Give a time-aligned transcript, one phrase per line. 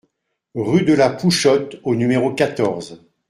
[0.55, 3.05] Rue de la Pouchotte au numéro quatorze